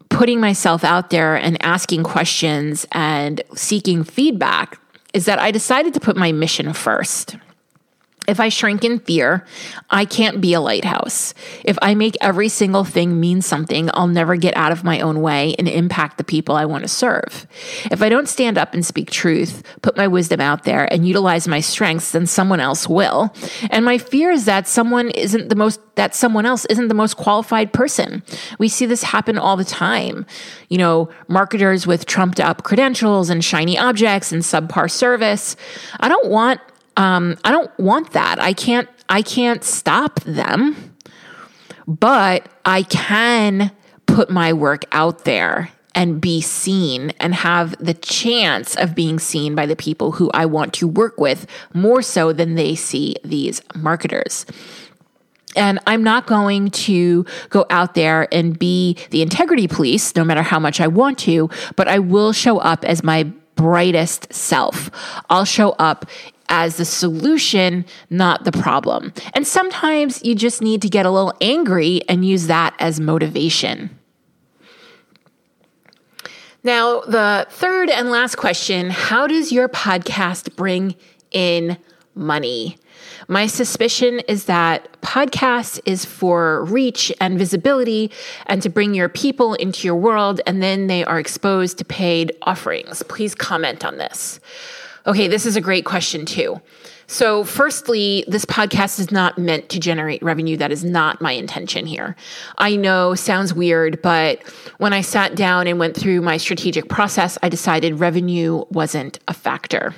putting 0.09 0.39
myself 0.39 0.83
out 0.83 1.09
there 1.09 1.35
and 1.35 1.63
asking 1.63 2.03
questions 2.03 2.85
and 2.91 3.41
seeking 3.55 4.03
feedback 4.03 4.79
is 5.13 5.25
that 5.25 5.39
I 5.39 5.51
decided 5.51 5.93
to 5.93 5.99
put 5.99 6.17
my 6.17 6.31
mission 6.31 6.73
first. 6.73 7.37
If 8.29 8.39
I 8.39 8.49
shrink 8.49 8.85
in 8.85 8.99
fear, 8.99 9.43
I 9.89 10.05
can't 10.05 10.39
be 10.39 10.53
a 10.53 10.61
lighthouse. 10.61 11.33
If 11.65 11.79
I 11.81 11.95
make 11.95 12.15
every 12.21 12.47
single 12.47 12.83
thing 12.83 13.19
mean 13.19 13.41
something, 13.41 13.89
I'll 13.95 14.07
never 14.07 14.35
get 14.35 14.55
out 14.55 14.71
of 14.71 14.83
my 14.83 14.99
own 14.99 15.21
way 15.21 15.55
and 15.57 15.67
impact 15.67 16.19
the 16.19 16.23
people 16.23 16.55
I 16.55 16.65
want 16.65 16.83
to 16.83 16.87
serve. 16.87 17.47
If 17.89 18.03
I 18.03 18.09
don't 18.09 18.29
stand 18.29 18.59
up 18.59 18.75
and 18.75 18.85
speak 18.85 19.09
truth, 19.09 19.63
put 19.81 19.97
my 19.97 20.07
wisdom 20.07 20.39
out 20.39 20.63
there, 20.63 20.85
and 20.93 21.07
utilize 21.07 21.47
my 21.47 21.59
strengths, 21.59 22.11
then 22.11 22.27
someone 22.27 22.59
else 22.59 22.87
will. 22.87 23.33
And 23.71 23.83
my 23.83 23.97
fear 23.97 24.29
is 24.29 24.45
that 24.45 24.67
someone 24.67 25.09
isn't 25.09 25.49
the 25.49 25.55
most, 25.55 25.79
that 25.95 26.13
someone 26.13 26.45
else 26.45 26.65
isn't 26.65 26.87
the 26.87 26.93
most 26.93 27.17
qualified 27.17 27.73
person. 27.73 28.21
We 28.59 28.67
see 28.67 28.85
this 28.85 29.01
happen 29.01 29.39
all 29.39 29.57
the 29.57 29.65
time. 29.65 30.27
You 30.69 30.77
know, 30.77 31.09
marketers 31.27 31.87
with 31.87 32.05
trumped 32.05 32.39
up 32.39 32.61
credentials 32.61 33.31
and 33.31 33.43
shiny 33.43 33.75
objects 33.75 34.31
and 34.31 34.43
subpar 34.43 34.91
service. 34.91 35.55
I 35.99 36.07
don't 36.07 36.29
want 36.29 36.61
um, 36.99 37.37
I 37.45 37.51
don't 37.51 37.71
want 37.79 38.11
that. 38.11 38.39
I 38.39 38.51
can't. 38.53 38.89
I 39.07 39.23
can't 39.23 39.63
stop 39.63 40.19
them, 40.19 40.95
but 41.87 42.47
I 42.65 42.83
can 42.83 43.71
put 44.05 44.29
my 44.29 44.53
work 44.53 44.83
out 44.91 45.23
there 45.23 45.71
and 45.95 46.21
be 46.21 46.41
seen 46.41 47.11
and 47.19 47.33
have 47.33 47.75
the 47.83 47.93
chance 47.93 48.75
of 48.75 48.93
being 48.93 49.17
seen 49.17 49.55
by 49.55 49.65
the 49.65 49.75
people 49.75 50.11
who 50.11 50.29
I 50.33 50.45
want 50.45 50.73
to 50.73 50.87
work 50.87 51.19
with 51.19 51.47
more 51.73 52.01
so 52.01 52.33
than 52.33 52.55
they 52.55 52.75
see 52.75 53.15
these 53.23 53.61
marketers. 53.73 54.45
And 55.55 55.79
I'm 55.87 56.03
not 56.03 56.27
going 56.27 56.69
to 56.71 57.25
go 57.49 57.65
out 57.69 57.95
there 57.95 58.27
and 58.31 58.59
be 58.59 58.97
the 59.09 59.21
integrity 59.21 59.67
police, 59.67 60.15
no 60.15 60.23
matter 60.23 60.43
how 60.43 60.59
much 60.59 60.79
I 60.79 60.87
want 60.87 61.17
to, 61.19 61.49
but 61.75 61.87
I 61.87 61.97
will 61.97 62.33
show 62.33 62.59
up 62.59 62.85
as 62.85 63.03
my 63.03 63.23
brightest 63.55 64.31
self. 64.33 64.91
I'll 65.29 65.45
show 65.45 65.71
up 65.71 66.05
as 66.49 66.77
the 66.77 66.85
solution, 66.85 67.85
not 68.09 68.43
the 68.43 68.51
problem. 68.51 69.13
And 69.33 69.47
sometimes 69.47 70.23
you 70.23 70.35
just 70.35 70.61
need 70.61 70.81
to 70.81 70.89
get 70.89 71.05
a 71.05 71.11
little 71.11 71.33
angry 71.39 72.01
and 72.09 72.25
use 72.25 72.47
that 72.47 72.75
as 72.79 72.99
motivation. 72.99 73.97
Now, 76.63 76.99
the 77.01 77.47
third 77.49 77.89
and 77.89 78.11
last 78.11 78.35
question 78.35 78.89
How 78.89 79.27
does 79.27 79.51
your 79.51 79.69
podcast 79.69 80.55
bring 80.55 80.95
in 81.31 81.77
money? 82.15 82.77
My 83.27 83.47
suspicion 83.47 84.19
is 84.27 84.45
that 84.45 85.01
podcast 85.01 85.79
is 85.85 86.03
for 86.03 86.65
reach 86.65 87.13
and 87.21 87.37
visibility 87.37 88.11
and 88.47 88.61
to 88.61 88.69
bring 88.69 88.93
your 88.93 89.07
people 89.07 89.53
into 89.53 89.87
your 89.87 89.95
world, 89.95 90.41
and 90.47 90.61
then 90.61 90.87
they 90.87 91.05
are 91.05 91.19
exposed 91.19 91.77
to 91.77 91.85
paid 91.85 92.31
offerings. 92.41 93.03
Please 93.03 93.35
comment 93.35 93.85
on 93.85 93.97
this. 93.97 94.39
Okay, 95.07 95.27
this 95.27 95.45
is 95.45 95.55
a 95.55 95.61
great 95.61 95.85
question 95.85 96.25
too. 96.25 96.61
So, 97.07 97.43
firstly, 97.43 98.23
this 98.27 98.45
podcast 98.45 98.99
is 98.99 99.11
not 99.11 99.39
meant 99.39 99.69
to 99.69 99.79
generate 99.79 100.21
revenue. 100.21 100.57
That 100.57 100.71
is 100.71 100.83
not 100.83 101.21
my 101.21 101.31
intention 101.31 101.87
here. 101.87 102.15
I 102.59 102.75
know 102.75 103.15
sounds 103.15 103.51
weird, 103.51 103.99
but 104.03 104.43
when 104.77 104.93
I 104.93 105.01
sat 105.01 105.35
down 105.35 105.65
and 105.65 105.79
went 105.79 105.95
through 105.95 106.21
my 106.21 106.37
strategic 106.37 106.87
process, 106.87 107.35
I 107.41 107.49
decided 107.49 107.99
revenue 107.99 108.63
wasn't 108.69 109.17
a 109.27 109.33
factor. 109.33 109.95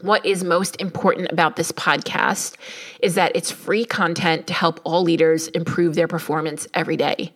What 0.00 0.24
is 0.24 0.44
most 0.44 0.80
important 0.80 1.32
about 1.32 1.56
this 1.56 1.72
podcast 1.72 2.54
is 3.02 3.16
that 3.16 3.32
it's 3.34 3.50
free 3.50 3.84
content 3.84 4.46
to 4.46 4.54
help 4.54 4.80
all 4.84 5.02
leaders 5.02 5.48
improve 5.48 5.96
their 5.96 6.06
performance 6.06 6.68
every 6.72 6.96
day. 6.96 7.32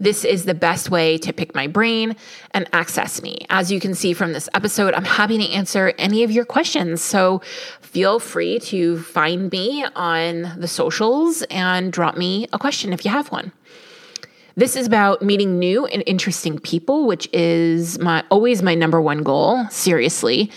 This 0.00 0.24
is 0.24 0.44
the 0.44 0.54
best 0.54 0.90
way 0.90 1.18
to 1.18 1.32
pick 1.32 1.54
my 1.54 1.68
brain 1.68 2.16
and 2.52 2.68
access 2.72 3.22
me. 3.22 3.46
As 3.48 3.70
you 3.70 3.78
can 3.78 3.94
see 3.94 4.12
from 4.12 4.32
this 4.32 4.48
episode, 4.54 4.94
I'm 4.94 5.04
happy 5.04 5.38
to 5.38 5.52
answer 5.52 5.92
any 5.98 6.24
of 6.24 6.32
your 6.32 6.44
questions. 6.44 7.00
So 7.00 7.42
feel 7.80 8.18
free 8.18 8.58
to 8.60 8.98
find 9.02 9.52
me 9.52 9.84
on 9.94 10.58
the 10.58 10.68
socials 10.68 11.42
and 11.50 11.92
drop 11.92 12.16
me 12.16 12.48
a 12.52 12.58
question 12.58 12.92
if 12.92 13.04
you 13.04 13.10
have 13.12 13.30
one. 13.30 13.52
This 14.56 14.74
is 14.74 14.86
about 14.86 15.22
meeting 15.22 15.58
new 15.58 15.86
and 15.86 16.02
interesting 16.06 16.58
people, 16.58 17.06
which 17.06 17.28
is 17.32 17.98
my 17.98 18.24
always 18.30 18.62
my 18.62 18.74
number 18.74 19.00
one 19.00 19.22
goal. 19.22 19.66
Seriously, 19.70 20.50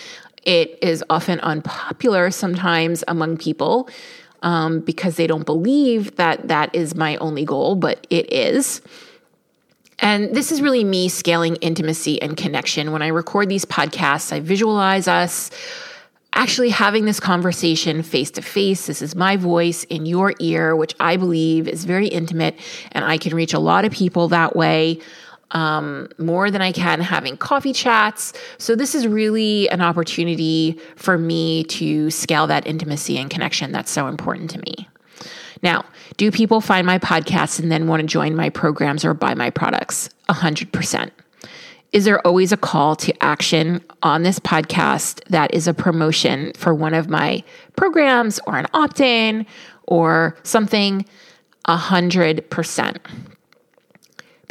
it 0.46 0.78
is 0.82 1.04
often 1.10 1.40
unpopular 1.40 2.32
sometimes 2.32 3.04
among 3.08 3.38
people 3.38 3.90
um, 4.42 4.82
because 4.82 5.16
they 5.16 5.28
don't 5.28 5.46
believe 5.46 6.16
that 6.18 6.48
that 6.50 6.74
is 6.76 6.96
my 6.96 7.16
only 7.18 7.46
goal, 7.46 7.76
but 7.76 8.06
it 8.10 8.32
is. 8.32 8.82
And 10.00 10.36
this 10.36 10.52
is 10.52 10.62
really 10.62 10.84
me 10.84 11.08
scaling 11.08 11.56
intimacy 11.58 12.22
and 12.22 12.36
connection. 12.36 12.92
When 12.92 13.02
I 13.02 13.08
record 13.08 13.48
these 13.48 13.64
podcasts, 13.64 14.34
I 14.34 14.42
visualize 14.42 15.08
us 15.08 15.50
actually 16.34 16.70
having 16.70 17.06
this 17.06 17.20
conversation 17.20 18.04
face 18.04 18.32
to 18.32 18.42
face. 18.42 18.88
This 18.88 19.02
is 19.02 19.16
my 19.16 19.38
voice 19.38 19.84
in 19.86 20.06
your 20.06 20.34
ear, 20.40 20.76
which 20.76 20.96
I 21.00 21.16
believe 21.16 21.68
is 21.68 21.86
very 21.86 22.08
intimate, 22.08 22.60
and 22.92 23.06
I 23.06 23.18
can 23.18 23.36
reach 23.36 23.54
a 23.54 23.60
lot 23.60 23.86
of 23.86 23.92
people 23.92 24.28
that 24.30 24.56
way. 24.56 25.00
Um, 25.54 26.10
more 26.18 26.50
than 26.50 26.64
I 26.64 26.72
can 26.72 27.00
having 27.00 27.38
coffee 27.38 27.74
chats. 27.74 28.34
So, 28.58 28.76
this 28.76 28.96
is 28.96 29.08
really 29.08 29.70
an 29.70 29.82
opportunity 29.82 30.80
for 30.96 31.16
me 31.16 31.64
to 31.66 32.10
scale 32.10 32.48
that 32.48 32.66
intimacy 32.66 33.20
and 33.20 33.30
connection 33.30 33.72
that's 33.72 33.92
so 33.92 34.08
important 34.08 34.50
to 34.52 34.60
me. 34.60 34.90
Now, 35.62 35.86
do 36.18 36.30
people 36.30 36.60
find 36.60 36.86
my 36.86 37.00
podcasts 37.00 37.60
and 37.60 37.72
then 37.72 37.88
want 37.88 38.02
to 38.02 38.08
join 38.08 38.36
my 38.36 38.50
programs 38.50 39.06
or 39.06 39.14
buy 39.14 39.34
my 39.34 39.50
products? 39.50 40.10
100%. 40.30 41.12
Is 41.94 42.06
there 42.06 42.26
always 42.28 42.52
a 42.52 42.58
call 42.58 42.96
to 42.98 43.24
action 43.24 43.80
on 44.02 44.24
this 44.24 44.40
podcast 44.40 45.24
that 45.30 45.54
is 45.54 45.68
a 45.68 45.74
promotion 45.74 46.52
for 46.58 46.74
one 46.74 46.94
of 46.94 47.08
my 47.08 47.44
programs 47.78 48.40
or 48.46 48.58
an 48.58 48.66
opt 48.74 49.00
in 49.00 49.46
or 49.84 50.36
something? 50.44 51.06
100%. 51.68 52.98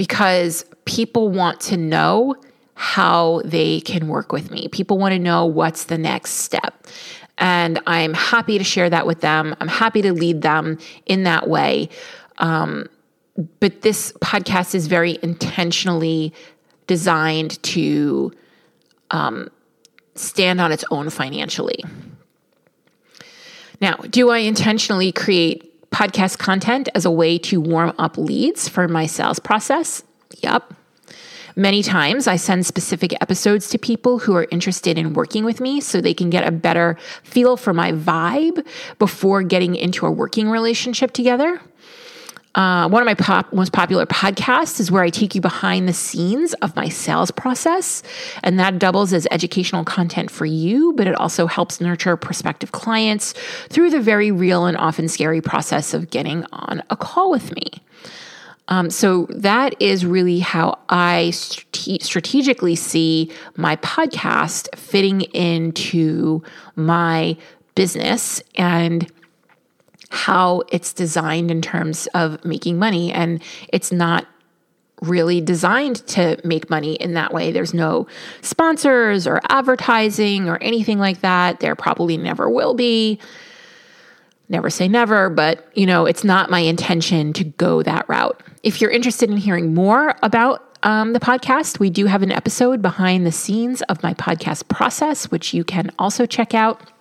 Because 0.02 0.64
people 0.84 1.28
want 1.28 1.60
to 1.60 1.76
know 1.76 2.34
how 2.74 3.40
they 3.44 3.80
can 3.82 4.08
work 4.08 4.32
with 4.32 4.50
me. 4.50 4.66
People 4.66 4.98
want 4.98 5.12
to 5.12 5.18
know 5.20 5.46
what's 5.46 5.84
the 5.84 5.96
next 5.96 6.32
step. 6.32 6.88
And 7.38 7.78
I'm 7.86 8.12
happy 8.12 8.58
to 8.58 8.64
share 8.64 8.90
that 8.90 9.06
with 9.06 9.20
them. 9.20 9.54
I'm 9.60 9.68
happy 9.68 10.02
to 10.02 10.12
lead 10.12 10.42
them 10.42 10.78
in 11.06 11.22
that 11.22 11.48
way. 11.48 11.88
Um, 12.38 12.88
but 13.60 13.82
this 13.82 14.10
podcast 14.14 14.74
is 14.74 14.88
very 14.88 15.20
intentionally 15.22 16.34
designed 16.88 17.62
to 17.62 18.32
um, 19.12 19.50
stand 20.16 20.60
on 20.60 20.72
its 20.72 20.84
own 20.90 21.10
financially. 21.10 21.84
Now, 23.80 23.94
do 24.10 24.30
I 24.30 24.38
intentionally 24.38 25.12
create 25.12 25.71
podcast 25.92 26.38
content 26.38 26.88
as 26.94 27.04
a 27.04 27.10
way 27.10 27.38
to 27.38 27.60
warm 27.60 27.92
up 27.98 28.18
leads 28.18 28.68
for 28.68 28.88
my 28.88 29.06
sales 29.06 29.38
process? 29.38 30.02
Yep. 30.42 30.74
Many 31.54 31.82
times 31.82 32.26
I 32.26 32.36
send 32.36 32.64
specific 32.64 33.12
episodes 33.20 33.68
to 33.70 33.78
people 33.78 34.18
who 34.20 34.34
are 34.34 34.46
interested 34.50 34.96
in 34.96 35.12
working 35.12 35.44
with 35.44 35.60
me 35.60 35.80
so 35.82 36.00
they 36.00 36.14
can 36.14 36.30
get 36.30 36.48
a 36.48 36.50
better 36.50 36.96
feel 37.22 37.58
for 37.58 37.74
my 37.74 37.92
vibe 37.92 38.66
before 38.98 39.42
getting 39.42 39.74
into 39.74 40.06
a 40.06 40.10
working 40.10 40.48
relationship 40.48 41.12
together. 41.12 41.60
Uh, 42.54 42.86
one 42.88 43.00
of 43.00 43.06
my 43.06 43.14
pop, 43.14 43.50
most 43.52 43.72
popular 43.72 44.04
podcasts 44.04 44.78
is 44.78 44.90
where 44.90 45.02
I 45.02 45.08
take 45.08 45.34
you 45.34 45.40
behind 45.40 45.88
the 45.88 45.92
scenes 45.94 46.52
of 46.54 46.76
my 46.76 46.88
sales 46.88 47.30
process. 47.30 48.02
And 48.42 48.58
that 48.60 48.78
doubles 48.78 49.12
as 49.14 49.26
educational 49.30 49.84
content 49.84 50.30
for 50.30 50.44
you, 50.44 50.92
but 50.92 51.06
it 51.06 51.14
also 51.14 51.46
helps 51.46 51.80
nurture 51.80 52.16
prospective 52.16 52.72
clients 52.72 53.32
through 53.70 53.90
the 53.90 54.00
very 54.00 54.30
real 54.30 54.66
and 54.66 54.76
often 54.76 55.08
scary 55.08 55.40
process 55.40 55.94
of 55.94 56.10
getting 56.10 56.44
on 56.52 56.82
a 56.90 56.96
call 56.96 57.30
with 57.30 57.54
me. 57.56 57.70
Um, 58.68 58.90
so 58.90 59.26
that 59.30 59.74
is 59.80 60.04
really 60.06 60.38
how 60.38 60.78
I 60.88 61.30
strate- 61.30 62.02
strategically 62.02 62.76
see 62.76 63.32
my 63.56 63.76
podcast 63.76 64.74
fitting 64.76 65.22
into 65.22 66.42
my 66.76 67.36
business 67.74 68.42
and 68.54 69.10
how 70.12 70.62
it's 70.68 70.92
designed 70.92 71.50
in 71.50 71.62
terms 71.62 72.06
of 72.14 72.44
making 72.44 72.78
money. 72.78 73.10
And 73.10 73.42
it's 73.72 73.90
not 73.90 74.26
really 75.00 75.40
designed 75.40 76.06
to 76.06 76.38
make 76.44 76.68
money 76.68 76.94
in 76.96 77.14
that 77.14 77.32
way. 77.32 77.50
There's 77.50 77.72
no 77.72 78.06
sponsors 78.42 79.26
or 79.26 79.40
advertising 79.48 80.50
or 80.50 80.58
anything 80.58 80.98
like 80.98 81.22
that. 81.22 81.60
There 81.60 81.74
probably 81.74 82.18
never 82.18 82.48
will 82.50 82.74
be. 82.74 83.18
Never 84.50 84.68
say 84.68 84.86
never, 84.86 85.30
but 85.30 85.66
you 85.74 85.86
know, 85.86 86.04
it's 86.04 86.24
not 86.24 86.50
my 86.50 86.60
intention 86.60 87.32
to 87.32 87.44
go 87.44 87.82
that 87.82 88.06
route. 88.06 88.42
If 88.62 88.82
you're 88.82 88.90
interested 88.90 89.30
in 89.30 89.38
hearing 89.38 89.72
more 89.72 90.14
about 90.22 90.78
um, 90.82 91.14
the 91.14 91.20
podcast, 91.20 91.78
we 91.78 91.88
do 91.88 92.04
have 92.04 92.22
an 92.22 92.30
episode 92.30 92.82
behind 92.82 93.24
the 93.24 93.32
scenes 93.32 93.80
of 93.82 94.02
my 94.02 94.12
podcast 94.12 94.68
process, 94.68 95.30
which 95.30 95.54
you 95.54 95.64
can 95.64 95.90
also 95.98 96.26
check 96.26 96.52
out. 96.52 96.91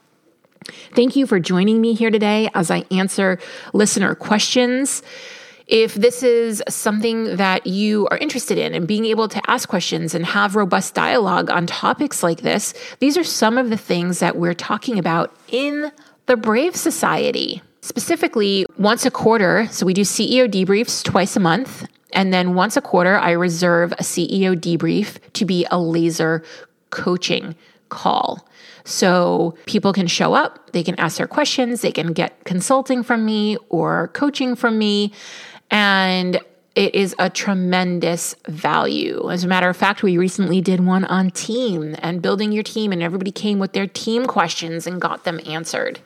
Thank 0.93 1.15
you 1.15 1.25
for 1.25 1.39
joining 1.39 1.81
me 1.81 1.93
here 1.93 2.11
today 2.11 2.49
as 2.53 2.69
I 2.69 2.83
answer 2.91 3.39
listener 3.73 4.13
questions. 4.13 5.01
If 5.67 5.95
this 5.95 6.21
is 6.21 6.61
something 6.67 7.37
that 7.37 7.65
you 7.65 8.07
are 8.11 8.17
interested 8.17 8.57
in 8.57 8.73
and 8.73 8.87
being 8.87 9.05
able 9.05 9.27
to 9.29 9.41
ask 9.49 9.69
questions 9.69 10.13
and 10.13 10.25
have 10.25 10.55
robust 10.55 10.93
dialogue 10.93 11.49
on 11.49 11.65
topics 11.65 12.21
like 12.21 12.41
this, 12.41 12.73
these 12.99 13.17
are 13.17 13.23
some 13.23 13.57
of 13.57 13.69
the 13.69 13.77
things 13.77 14.19
that 14.19 14.35
we're 14.35 14.53
talking 14.53 14.99
about 14.99 15.33
in 15.47 15.91
the 16.25 16.37
Brave 16.37 16.75
Society. 16.75 17.61
Specifically, 17.81 18.65
once 18.77 19.05
a 19.05 19.11
quarter, 19.11 19.67
so 19.71 19.85
we 19.85 19.93
do 19.93 20.01
CEO 20.01 20.47
debriefs 20.47 21.03
twice 21.03 21.35
a 21.35 21.39
month. 21.39 21.87
And 22.13 22.33
then 22.33 22.53
once 22.53 22.75
a 22.77 22.81
quarter, 22.81 23.17
I 23.17 23.31
reserve 23.31 23.93
a 23.93 24.03
CEO 24.03 24.55
debrief 24.55 25.17
to 25.33 25.45
be 25.45 25.65
a 25.71 25.79
laser 25.79 26.43
coaching 26.89 27.55
call. 27.91 28.47
So 28.83 29.55
people 29.67 29.93
can 29.93 30.07
show 30.07 30.33
up, 30.33 30.71
they 30.71 30.81
can 30.81 30.99
ask 30.99 31.17
their 31.17 31.27
questions, 31.27 31.81
they 31.81 31.91
can 31.91 32.13
get 32.13 32.43
consulting 32.45 33.03
from 33.03 33.23
me 33.23 33.57
or 33.69 34.07
coaching 34.13 34.55
from 34.55 34.79
me. 34.79 35.13
And 35.69 36.39
it 36.73 36.95
is 36.95 37.13
a 37.19 37.29
tremendous 37.29 38.33
value. 38.47 39.29
As 39.29 39.43
a 39.43 39.47
matter 39.47 39.69
of 39.69 39.77
fact, 39.77 40.03
we 40.03 40.17
recently 40.17 40.61
did 40.61 40.79
one 40.85 41.03
on 41.05 41.29
team 41.29 41.95
and 41.99 42.21
building 42.21 42.51
your 42.51 42.63
team, 42.63 42.91
and 42.91 43.03
everybody 43.03 43.31
came 43.31 43.59
with 43.59 43.73
their 43.73 43.87
team 43.87 44.25
questions 44.25 44.87
and 44.87 44.99
got 44.99 45.25
them 45.25 45.39
answered. 45.45 45.99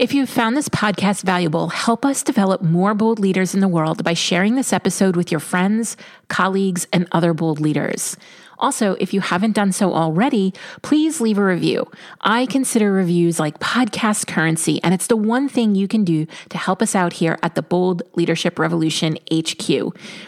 If 0.00 0.14
you've 0.14 0.30
found 0.30 0.56
this 0.56 0.70
podcast 0.70 1.24
valuable, 1.24 1.68
help 1.68 2.06
us 2.06 2.22
develop 2.22 2.62
more 2.62 2.94
bold 2.94 3.18
leaders 3.18 3.52
in 3.52 3.60
the 3.60 3.68
world 3.68 4.02
by 4.02 4.14
sharing 4.14 4.54
this 4.54 4.72
episode 4.72 5.14
with 5.14 5.30
your 5.30 5.40
friends, 5.40 5.94
colleagues, 6.28 6.86
and 6.90 7.06
other 7.12 7.34
bold 7.34 7.60
leaders. 7.60 8.16
Also, 8.58 8.94
if 8.94 9.12
you 9.12 9.20
haven't 9.20 9.52
done 9.52 9.72
so 9.72 9.92
already, 9.92 10.54
please 10.80 11.20
leave 11.20 11.36
a 11.36 11.44
review. 11.44 11.86
I 12.22 12.46
consider 12.46 12.90
reviews 12.90 13.38
like 13.38 13.58
podcast 13.58 14.26
currency, 14.26 14.82
and 14.82 14.94
it's 14.94 15.06
the 15.06 15.18
one 15.18 15.50
thing 15.50 15.74
you 15.74 15.86
can 15.86 16.02
do 16.02 16.26
to 16.48 16.56
help 16.56 16.80
us 16.80 16.94
out 16.94 17.12
here 17.12 17.38
at 17.42 17.54
the 17.54 17.60
Bold 17.62 18.02
Leadership 18.14 18.58
Revolution 18.58 19.18
HQ. 19.30 19.68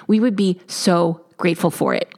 We 0.06 0.20
would 0.20 0.36
be 0.36 0.60
so 0.66 1.24
grateful 1.38 1.70
for 1.70 1.94
it. 1.94 2.12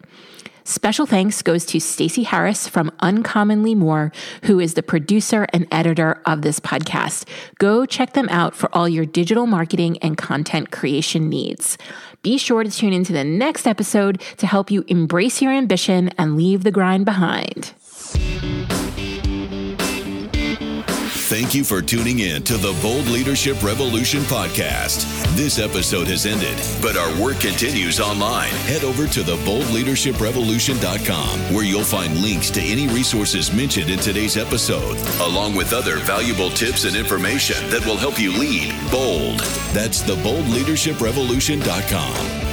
Special 0.67 1.05
thanks 1.05 1.43
goes 1.43 1.67
to 1.67 1.79
Stacey 1.79 2.23
Harris 2.23 2.67
from 2.67 2.91
Uncommonly 3.01 3.75
More, 3.75 4.11
who 4.45 4.59
is 4.59 4.73
the 4.73 4.83
producer 4.83 5.47
and 5.53 5.69
editor 5.71 6.23
of 6.25 6.41
this 6.41 6.59
podcast. 6.59 7.29
Go 7.59 7.85
check 7.85 8.15
them 8.15 8.31
out 8.31 8.55
for 8.57 8.75
all 8.75 8.89
your 8.89 9.05
digital 9.05 9.47
marketing 9.47 9.99
and 9.99 10.17
content 10.17 10.71
creation 10.71 11.29
needs. 11.29 11.77
Be 12.23 12.39
sure 12.39 12.65
to 12.65 12.71
tune 12.71 12.95
into 12.95 13.13
the 13.13 13.25
next 13.25 13.67
episode 13.67 14.23
to 14.39 14.47
help 14.47 14.71
you 14.71 14.87
embrace 14.89 15.43
your 15.43 15.53
ambition 15.53 16.09
and 16.17 16.35
leave 16.35 16.65
the 16.65 16.71
grind 16.71 17.05
behind. 17.05 17.75
Thank 21.27 21.55
you 21.55 21.65
for 21.65 21.81
tuning 21.81 22.19
in 22.19 22.43
to 22.43 22.59
the 22.59 22.79
Bold 22.83 23.07
Leadership 23.07 23.63
Revolution 23.63 24.21
podcast. 24.25 25.07
This 25.35 25.59
episode 25.59 26.07
has 26.09 26.27
ended, 26.27 26.59
but 26.83 26.99
our 26.99 27.19
work 27.19 27.41
continues 27.41 27.99
online. 27.99 28.51
Head 28.69 28.85
over 28.85 29.07
to 29.07 29.21
theboldleadershiprevolution.com 29.21 31.55
where 31.55 31.65
you'll 31.65 31.83
find 31.83 32.21
links 32.21 32.51
to 32.51 32.61
any 32.61 32.89
resources 32.89 33.51
mentioned 33.55 33.89
in 33.89 34.01
today's 34.01 34.37
episode, 34.37 34.99
along 35.23 35.55
with 35.55 35.73
other 35.73 35.97
valuable 36.01 36.51
tips 36.51 36.85
and 36.85 36.95
information 36.95 37.57
that 37.71 37.87
will 37.87 37.97
help 37.97 38.21
you 38.21 38.31
lead 38.39 38.75
bold. 38.91 39.41
That's 39.73 40.03
theboldleadershiprevolution.com. 40.03 42.44